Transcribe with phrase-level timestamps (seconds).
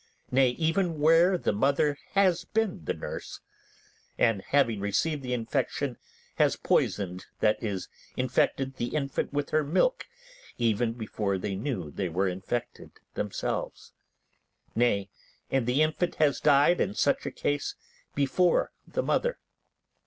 [0.31, 3.39] Nay, even where the mother has been nurse,
[4.17, 5.95] and having received the infection,
[6.37, 10.07] has poisoned, that is, infected the infant with her milk
[10.57, 13.93] even before they knew they were infected themselves;
[14.73, 15.07] nay,
[15.51, 17.75] and the infant has died in such a case
[18.15, 19.37] before the mother.